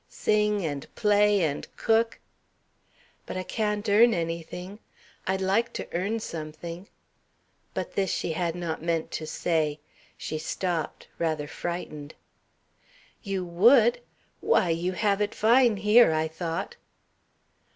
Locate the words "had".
8.31-8.55